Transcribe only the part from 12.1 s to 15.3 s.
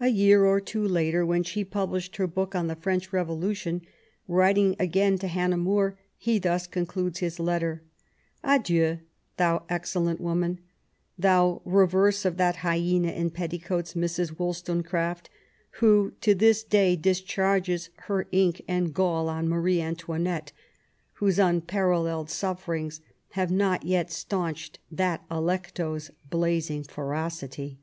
of that hyena in petti coats, Mrs. Wollstonecraft,